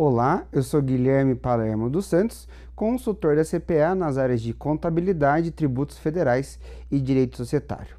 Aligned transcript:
Olá, 0.00 0.46
eu 0.52 0.62
sou 0.62 0.80
Guilherme 0.80 1.34
Palermo 1.34 1.90
dos 1.90 2.06
Santos, 2.06 2.46
consultor 2.76 3.34
da 3.34 3.42
CPA 3.44 3.96
nas 3.96 4.16
áreas 4.16 4.40
de 4.40 4.54
contabilidade, 4.54 5.50
tributos 5.50 5.98
federais 5.98 6.56
e 6.88 7.00
direito 7.00 7.36
societário. 7.36 7.96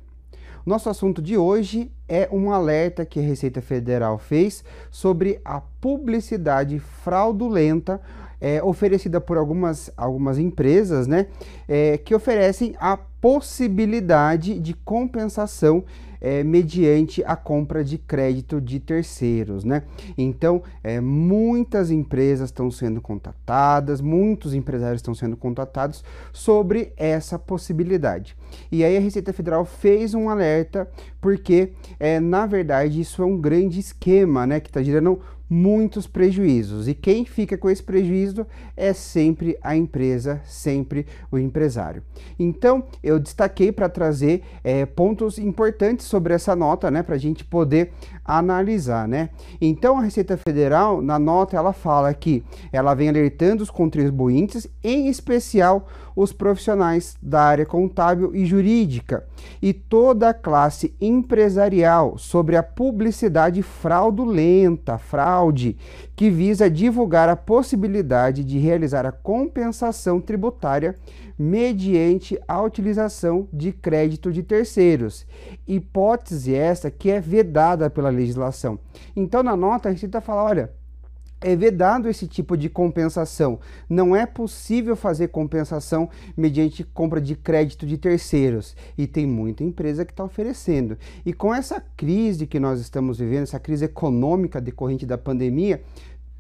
Nosso 0.65 0.89
assunto 0.89 1.21
de 1.21 1.35
hoje 1.35 1.91
é 2.07 2.29
um 2.31 2.53
alerta 2.53 3.05
que 3.05 3.19
a 3.19 3.21
Receita 3.21 3.61
Federal 3.61 4.17
fez 4.17 4.63
sobre 4.89 5.41
a 5.43 5.59
publicidade 5.59 6.79
fraudulenta 6.79 7.99
é, 8.39 8.63
oferecida 8.63 9.19
por 9.19 9.37
algumas, 9.37 9.91
algumas 9.97 10.37
empresas, 10.37 11.05
né, 11.05 11.27
é, 11.67 11.97
que 11.97 12.15
oferecem 12.15 12.77
a 12.79 12.97
possibilidade 13.21 14.59
de 14.59 14.73
compensação 14.73 15.83
é, 16.21 16.43
mediante 16.43 17.23
a 17.23 17.35
compra 17.35 17.83
de 17.83 17.97
crédito 17.97 18.59
de 18.59 18.79
terceiros, 18.79 19.63
né? 19.63 19.83
Então, 20.17 20.61
é, 20.83 20.99
muitas 20.99 21.91
empresas 21.91 22.49
estão 22.49 22.69
sendo 22.69 23.01
contatadas, 23.01 24.01
muitos 24.01 24.53
empresários 24.53 24.99
estão 24.99 25.15
sendo 25.15 25.37
contatados 25.37 26.03
sobre 26.33 26.91
essa 26.97 27.39
possibilidade. 27.39 28.35
E 28.71 28.83
aí 28.83 28.97
a 28.97 28.99
Receita 28.99 29.31
Federal 29.31 29.63
fez 29.65 30.13
um 30.13 30.29
alerta 30.29 30.89
porque, 31.21 31.71
é, 31.99 32.19
na 32.19 32.45
verdade, 32.45 32.99
isso 32.99 33.21
é 33.21 33.25
um 33.25 33.39
grande 33.39 33.79
esquema, 33.79 34.45
né? 34.45 34.59
Que 34.59 34.69
está 34.69 34.83
gerando 34.83 35.21
muitos 35.49 36.05
prejuízos. 36.05 36.87
E 36.87 36.93
quem 36.93 37.25
fica 37.25 37.57
com 37.57 37.69
esse 37.69 37.81
prejuízo 37.81 38.45
é 38.77 38.93
sempre 38.93 39.57
a 39.61 39.75
empresa, 39.75 40.41
sempre 40.45 41.07
o 41.31 41.37
empresário. 41.37 42.03
Então, 42.37 42.83
eu 43.03 43.19
destaquei 43.19 43.71
para 43.71 43.89
trazer 43.89 44.43
é, 44.63 44.85
pontos 44.85 45.39
importantes 45.39 46.05
sobre 46.05 46.33
essa 46.33 46.55
nota, 46.55 46.91
né, 46.91 47.01
para 47.01 47.15
a 47.15 47.19
gente 47.19 47.43
poder 47.43 47.91
analisar, 48.23 49.07
né? 49.07 49.29
Então, 49.59 49.97
a 49.97 50.01
Receita 50.01 50.37
Federal, 50.37 51.01
na 51.01 51.17
nota, 51.17 51.57
ela 51.57 51.73
fala 51.73 52.13
que 52.13 52.43
ela 52.71 52.93
vem 52.93 53.09
alertando 53.09 53.63
os 53.63 53.71
contribuintes, 53.71 54.67
em 54.83 55.07
especial 55.07 55.87
os 56.15 56.33
profissionais 56.33 57.17
da 57.21 57.41
área 57.41 57.65
contábil 57.65 58.35
e 58.35 58.45
jurídica 58.45 59.25
e 59.61 59.71
toda 59.71 60.29
a 60.29 60.33
classe 60.33 60.93
empresarial 60.99 62.17
sobre 62.17 62.57
a 62.57 62.63
publicidade 62.63 63.63
fraudulenta, 63.63 64.97
fraude, 65.39 65.77
que 66.15 66.29
visa 66.29 66.69
divulgar 66.69 67.29
a 67.29 67.35
possibilidade 67.35 68.43
de 68.43 68.59
realizar 68.59 69.05
a 69.05 69.11
compensação 69.11 70.19
tributária 70.19 70.95
mediante 71.37 72.37
a 72.45 72.61
utilização 72.61 73.47
de 73.53 73.71
crédito 73.71 74.31
de 74.31 74.43
terceiros. 74.43 75.25
Hipótese 75.65 76.53
essa 76.53 76.91
que 76.91 77.09
é 77.09 77.21
vedada 77.21 77.89
pela 77.89 78.09
legislação. 78.09 78.77
Então, 79.15 79.41
na 79.41 79.55
nota, 79.55 79.87
a 79.87 79.91
Receita 79.91 80.19
fala: 80.19 80.43
olha 80.43 80.78
é 81.41 81.55
vedado 81.55 82.09
esse 82.09 82.27
tipo 82.27 82.57
de 82.57 82.69
compensação. 82.69 83.59
Não 83.89 84.15
é 84.15 84.25
possível 84.25 84.95
fazer 84.95 85.29
compensação 85.29 86.09
mediante 86.35 86.83
compra 86.83 87.21
de 87.21 87.35
crédito 87.35 87.85
de 87.85 87.97
terceiros. 87.97 88.75
E 88.97 89.07
tem 89.07 89.25
muita 89.25 89.63
empresa 89.63 90.05
que 90.05 90.11
está 90.11 90.23
oferecendo. 90.23 90.97
E 91.25 91.33
com 91.33 91.53
essa 91.53 91.81
crise 91.95 92.45
que 92.45 92.59
nós 92.59 92.79
estamos 92.79 93.19
vivendo, 93.19 93.43
essa 93.43 93.59
crise 93.59 93.85
econômica 93.85 94.59
decorrente 94.59 95.05
da 95.05 95.17
pandemia, 95.17 95.81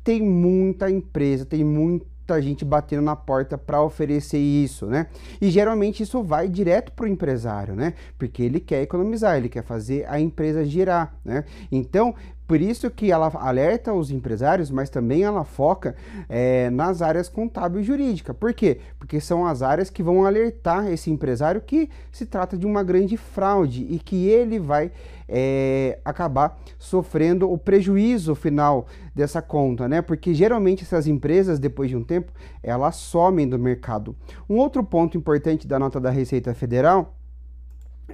tem 0.03 0.21
muita 0.21 0.89
empresa, 0.89 1.45
tem 1.45 1.63
muita 1.63 2.41
gente 2.41 2.63
batendo 2.63 3.01
na 3.01 3.15
porta 3.15 3.57
para 3.57 3.81
oferecer 3.81 4.37
isso, 4.37 4.85
né? 4.85 5.07
E 5.41 5.49
geralmente 5.49 6.03
isso 6.03 6.21
vai 6.23 6.47
direto 6.47 6.91
para 6.91 7.05
o 7.05 7.07
empresário, 7.07 7.75
né? 7.75 7.93
Porque 8.17 8.43
ele 8.43 8.59
quer 8.59 8.83
economizar, 8.83 9.37
ele 9.37 9.49
quer 9.49 9.63
fazer 9.63 10.05
a 10.07 10.19
empresa 10.19 10.63
girar, 10.63 11.15
né? 11.25 11.43
Então, 11.71 12.13
por 12.49 12.59
isso 12.59 12.89
que 12.89 13.11
ela 13.11 13.31
alerta 13.35 13.93
os 13.93 14.09
empresários, 14.09 14.71
mas 14.71 14.89
também 14.89 15.21
ela 15.21 15.43
foca 15.43 15.95
é, 16.27 16.71
nas 16.71 16.99
áreas 16.99 17.29
contábil 17.29 17.79
e 17.79 17.83
jurídica. 17.83 18.33
Por 18.33 18.55
quê? 18.55 18.79
Porque 18.97 19.21
são 19.21 19.45
as 19.45 19.61
áreas 19.61 19.91
que 19.91 20.01
vão 20.01 20.25
alertar 20.25 20.91
esse 20.91 21.11
empresário 21.11 21.61
que 21.61 21.91
se 22.11 22.25
trata 22.25 22.57
de 22.57 22.65
uma 22.65 22.81
grande 22.81 23.15
fraude 23.17 23.85
e 23.87 23.99
que 23.99 24.27
ele 24.27 24.57
vai 24.57 24.91
é, 25.27 25.99
acabar 26.03 26.59
sofrendo 26.79 27.47
o 27.47 27.55
prejuízo 27.55 28.33
final 28.33 28.87
dessa 29.13 29.43
conta, 29.43 29.87
né? 29.87 30.01
Porque 30.01 30.33
geralmente 30.33 30.83
essas 30.83 31.05
empresas, 31.05 31.59
depois 31.59 31.91
de 31.91 31.95
um 31.95 32.03
tempo, 32.03 32.31
elas 32.63 32.95
somem 32.95 33.47
do 33.47 33.59
mercado. 33.59 34.15
Um 34.49 34.55
outro 34.55 34.83
ponto 34.83 35.15
importante 35.15 35.67
da 35.67 35.77
nota 35.77 35.99
da 35.99 36.09
Receita 36.09 36.55
Federal 36.55 37.18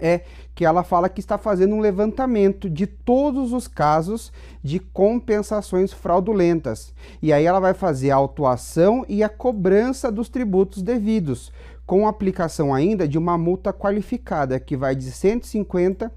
é 0.01 0.21
que 0.53 0.63
ela 0.63 0.83
fala 0.83 1.09
que 1.09 1.19
está 1.19 1.37
fazendo 1.37 1.75
um 1.75 1.81
levantamento 1.81 2.69
de 2.69 2.87
todos 2.87 3.51
os 3.51 3.67
casos 3.67 4.31
de 4.63 4.79
compensações 4.79 5.91
fraudulentas. 5.91 6.93
E 7.21 7.33
aí 7.33 7.45
ela 7.45 7.59
vai 7.59 7.73
fazer 7.73 8.11
a 8.11 8.15
autuação 8.15 9.05
e 9.09 9.21
a 9.21 9.29
cobrança 9.29 10.11
dos 10.11 10.29
tributos 10.29 10.81
devidos, 10.81 11.51
com 11.85 12.07
aplicação 12.07 12.73
ainda 12.73 13.07
de 13.07 13.17
uma 13.17 13.37
multa 13.37 13.71
qualificada 13.71 14.59
que 14.59 14.75
vai 14.75 14.95
de 14.95 15.11
150 15.11 16.11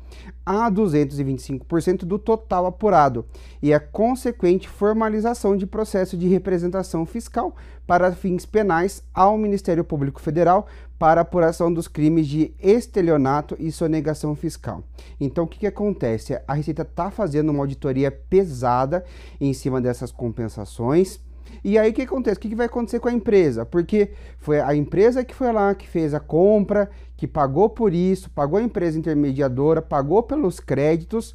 a 0.44 0.70
225% 0.70 2.04
do 2.04 2.18
total 2.18 2.66
apurado 2.66 3.26
e 3.62 3.74
a 3.74 3.78
consequente 3.78 4.68
formalização 4.68 5.56
de 5.56 5.66
processo 5.66 6.16
de 6.16 6.26
representação 6.26 7.04
fiscal 7.04 7.54
para 7.86 8.12
fins 8.12 8.46
penais 8.46 9.02
ao 9.12 9.36
Ministério 9.36 9.84
Público 9.84 10.20
Federal 10.20 10.66
para 10.98 11.20
apuração 11.20 11.72
dos 11.72 11.86
crimes 11.86 12.26
de 12.26 12.52
estelionato 12.58 13.56
e 13.58 13.70
sonegação 13.70 14.34
fiscal. 14.34 14.82
Então, 15.20 15.44
o 15.44 15.46
que, 15.46 15.60
que 15.60 15.66
acontece? 15.66 16.40
A 16.46 16.54
Receita 16.54 16.82
está 16.82 17.10
fazendo 17.10 17.50
uma 17.50 17.60
auditoria 17.60 18.10
pesada 18.10 19.04
em 19.40 19.52
cima 19.52 19.80
dessas 19.80 20.10
compensações 20.10 21.20
e 21.64 21.78
aí 21.78 21.90
o 21.90 21.92
que 21.92 22.02
acontece? 22.02 22.38
O 22.38 22.40
que 22.40 22.54
vai 22.54 22.66
acontecer 22.66 23.00
com 23.00 23.08
a 23.08 23.12
empresa? 23.12 23.66
Porque 23.66 24.10
foi 24.38 24.60
a 24.60 24.74
empresa 24.74 25.24
que 25.24 25.34
foi 25.34 25.52
lá, 25.52 25.74
que 25.74 25.88
fez 25.88 26.14
a 26.14 26.20
compra, 26.20 26.90
que 27.16 27.26
pagou 27.26 27.68
por 27.68 27.92
isso, 27.92 28.30
pagou 28.30 28.58
a 28.58 28.62
empresa 28.62 28.98
intermediadora, 28.98 29.82
pagou 29.82 30.22
pelos 30.22 30.60
créditos, 30.60 31.34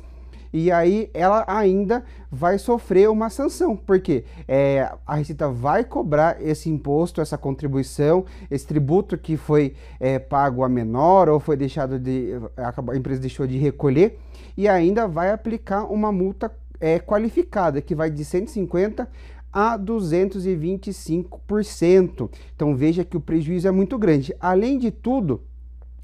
e 0.53 0.71
aí 0.71 1.09
ela 1.15 1.43
ainda 1.47 2.03
vai 2.31 2.59
sofrer 2.59 3.09
uma 3.09 3.27
sanção, 3.31 3.75
porque 3.75 4.23
é, 4.47 4.87
a 5.05 5.15
Receita 5.15 5.49
vai 5.49 5.83
cobrar 5.83 6.39
esse 6.39 6.69
imposto, 6.69 7.19
essa 7.19 7.37
contribuição, 7.39 8.23
esse 8.51 8.67
tributo 8.67 9.17
que 9.17 9.35
foi 9.35 9.73
é, 9.99 10.19
pago 10.19 10.63
a 10.63 10.69
menor 10.69 11.27
ou 11.27 11.39
foi 11.39 11.57
deixado 11.57 11.97
de. 11.97 12.33
a 12.55 12.95
empresa 12.95 13.19
deixou 13.19 13.47
de 13.47 13.57
recolher, 13.57 14.19
e 14.55 14.67
ainda 14.67 15.07
vai 15.07 15.31
aplicar 15.31 15.85
uma 15.85 16.11
multa 16.11 16.51
é, 16.79 16.99
qualificada, 16.99 17.81
que 17.81 17.95
vai 17.95 18.11
de 18.11 18.23
150 18.23 19.09
a 19.53 19.77
225%. 19.77 22.31
Então 22.55 22.75
veja 22.75 23.05
que 23.05 23.15
o 23.15 23.21
prejuízo 23.21 23.67
é 23.67 23.71
muito 23.71 23.99
grande. 23.99 24.35
Além 24.39 24.79
de 24.79 24.89
tudo, 24.89 25.41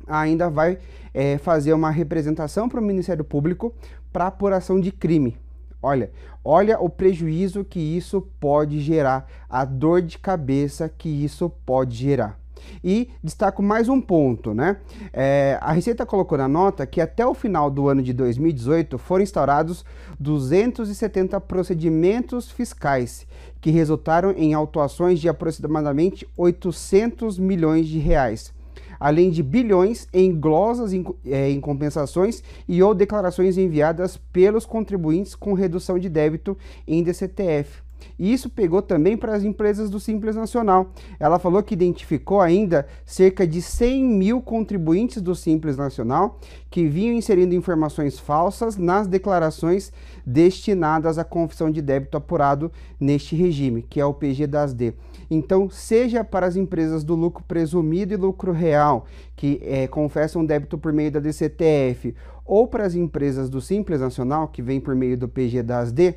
ainda 0.08 0.48
vai 0.50 0.78
é, 1.14 1.38
fazer 1.38 1.74
uma 1.74 1.90
representação 1.90 2.70
para 2.70 2.80
o 2.80 2.84
Ministério 2.84 3.24
Público 3.24 3.74
para 4.14 4.28
apuração 4.28 4.80
de 4.80 4.92
crime. 4.92 5.36
Olha, 5.82 6.12
olha 6.44 6.78
o 6.80 6.90
prejuízo 6.90 7.64
que 7.64 7.80
isso 7.80 8.22
pode 8.40 8.82
gerar, 8.82 9.28
a 9.50 9.64
dor 9.64 10.02
de 10.02 10.18
cabeça 10.18 10.90
que 10.90 11.08
isso 11.08 11.50
pode 11.66 11.96
gerar. 11.96 12.38
E 12.84 13.10
destaco 13.24 13.62
mais 13.62 13.90
um 13.90 14.00
ponto, 14.02 14.54
né? 14.54 14.78
É, 15.14 15.58
a 15.62 15.72
Receita 15.72 16.06
colocou 16.06 16.38
na 16.38 16.48
nota 16.48 16.86
que 16.86 17.02
até 17.02 17.26
o 17.26 17.34
final 17.34 17.70
do 17.70 17.88
ano 17.88 18.02
de 18.02 18.14
2018 18.14 18.98
foram 18.98 19.24
instaurados 19.24 19.86
270 20.20 21.40
procedimentos 21.42 22.52
fiscais 22.52 23.26
que 23.62 23.72
resultaram 23.72 24.32
em 24.32 24.54
autuações 24.54 25.20
de 25.20 25.28
aproximadamente 25.28 26.28
800 26.38 27.38
milhões 27.38 27.88
de 27.88 28.00
reais 28.00 28.54
além 29.00 29.30
de 29.30 29.42
bilhões 29.42 30.08
em 30.12 30.38
glosas 30.38 30.92
em, 30.92 31.06
é, 31.26 31.50
em, 31.50 31.62
compensações 31.62 32.44
e 32.68 32.84
ou 32.84 32.94
declarações 32.94 33.58
enviadas 33.58 34.18
pelos 34.18 34.66
contribuintes 34.66 35.36
com 35.36 35.54
redução 35.54 35.98
de 35.98 36.10
débito 36.10 36.58
em 36.86 37.02
DCTF. 37.02 37.89
E 38.18 38.34
isso 38.34 38.50
pegou 38.50 38.82
também 38.82 39.16
para 39.16 39.36
as 39.36 39.44
empresas 39.44 39.90
do 39.90 40.00
Simples 40.00 40.36
Nacional. 40.36 40.92
Ela 41.20 41.40
falou 41.40 41.64
que 41.64 41.74
identificou 41.74 42.42
ainda 42.42 42.88
cerca 43.06 43.48
de 43.48 43.62
100 43.62 44.04
mil 44.04 44.42
contribuintes 44.42 45.22
do 45.22 45.36
Simples 45.36 45.78
Nacional 45.78 46.40
que 46.70 46.88
vinham 46.88 47.16
inserindo 47.16 47.56
informações 47.56 48.20
falsas 48.20 48.78
nas 48.78 49.08
declarações 49.08 49.92
destinadas 50.26 51.18
à 51.18 51.24
confissão 51.24 51.72
de 51.72 51.82
débito 51.82 52.18
apurado 52.18 52.72
neste 53.00 53.36
regime, 53.36 53.82
que 53.82 54.00
é 54.00 54.06
o 54.06 54.14
PG 54.14 54.48
das 54.48 54.74
D. 54.74 54.94
Então, 55.32 55.70
seja 55.70 56.24
para 56.24 56.46
as 56.46 56.56
empresas 56.56 57.04
do 57.04 57.16
lucro 57.16 57.44
presumido 57.48 58.14
e 58.14 58.18
lucro 58.18 58.52
real, 58.52 59.06
que 59.36 59.60
é, 59.64 59.88
confessam 59.88 60.46
débito 60.46 60.78
por 60.78 60.94
meio 60.94 61.12
da 61.12 61.20
DCTF, 61.20 62.16
ou 62.46 62.68
para 62.68 62.86
as 62.86 62.96
empresas 62.96 63.50
do 63.50 63.62
Simples 63.62 64.02
Nacional, 64.02 64.48
que 64.48 64.62
vem 64.62 64.80
por 64.80 64.96
meio 64.96 65.18
do 65.18 65.28
PG 65.28 65.64
das 65.64 65.92
D, 65.92 66.16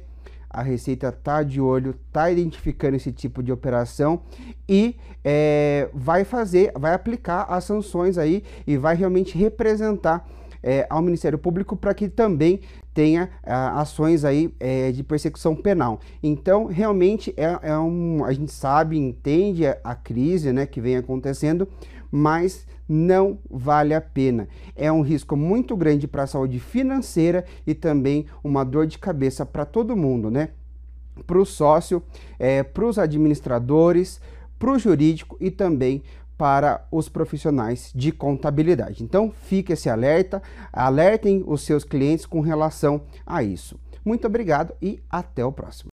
a 0.52 0.62
Receita 0.62 1.08
está 1.08 1.42
de 1.42 1.60
olho, 1.60 1.94
está 2.06 2.30
identificando 2.30 2.96
esse 2.96 3.10
tipo 3.10 3.42
de 3.42 3.52
operação 3.52 4.22
e 4.68 4.96
é, 5.24 5.88
vai 5.94 6.24
fazer, 6.24 6.72
vai 6.78 6.94
aplicar 6.94 7.42
as 7.48 7.64
sanções 7.64 8.18
aí 8.18 8.42
e 8.66 8.76
vai 8.76 8.94
realmente 8.94 9.36
representar 9.36 10.28
é, 10.62 10.86
ao 10.88 11.02
Ministério 11.02 11.38
Público 11.38 11.76
para 11.76 11.92
que 11.92 12.08
também 12.08 12.60
tenha 12.94 13.30
ah, 13.42 13.80
ações 13.80 14.24
aí 14.24 14.54
é, 14.60 14.92
de 14.92 15.02
persecução 15.02 15.56
penal. 15.56 15.98
Então, 16.22 16.66
realmente 16.66 17.34
é, 17.36 17.70
é, 17.70 17.78
um, 17.78 18.24
a 18.24 18.32
gente 18.32 18.52
sabe, 18.52 18.98
entende 18.98 19.66
a, 19.66 19.78
a 19.82 19.94
crise, 19.94 20.52
né, 20.52 20.66
que 20.66 20.80
vem 20.80 20.96
acontecendo, 20.96 21.66
mas 22.12 22.66
não 22.86 23.38
vale 23.50 23.94
a 23.94 24.00
pena. 24.00 24.46
É 24.76 24.92
um 24.92 25.00
risco 25.00 25.34
muito 25.34 25.74
grande 25.74 26.06
para 26.06 26.24
a 26.24 26.26
saúde 26.26 26.60
financeira 26.60 27.44
e 27.66 27.74
também 27.74 28.26
uma 28.44 28.62
dor 28.64 28.86
de 28.86 28.98
cabeça 28.98 29.46
para 29.46 29.64
todo 29.64 29.96
mundo, 29.96 30.30
né? 30.30 30.50
Para 31.26 31.38
o 31.38 31.46
sócio, 31.46 32.02
é, 32.38 32.62
para 32.62 32.84
os 32.84 32.98
administradores, 32.98 34.20
para 34.58 34.70
o 34.70 34.78
jurídico 34.78 35.36
e 35.40 35.50
também 35.50 36.02
para 36.36 36.86
os 36.90 37.08
profissionais 37.08 37.92
de 37.94 38.10
contabilidade. 38.10 39.04
Então, 39.04 39.30
fique 39.30 39.72
esse 39.72 39.88
alerta, 39.88 40.42
alertem 40.72 41.42
os 41.46 41.62
seus 41.62 41.84
clientes 41.84 42.26
com 42.26 42.40
relação 42.40 43.02
a 43.24 43.42
isso. 43.42 43.78
Muito 44.04 44.26
obrigado 44.26 44.74
e 44.82 45.00
até 45.08 45.44
o 45.44 45.52
próximo. 45.52 45.90